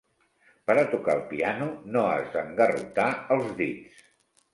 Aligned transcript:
Per 0.69 0.75
a 0.83 0.85
tocar 0.93 1.13
el 1.17 1.19
piano, 1.33 1.67
no 1.97 2.05
has 2.13 2.31
d'engarrotar 2.37 3.07
els 3.37 3.53
dits. 3.61 4.01